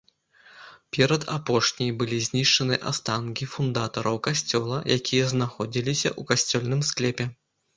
[0.95, 7.25] Перад апошняй былі знішчаны астанкі фундатараў касцёла, якія знаходзіліся ў касцельным склепе.